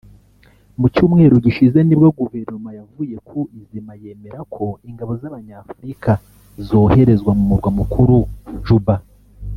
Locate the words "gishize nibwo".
1.45-2.09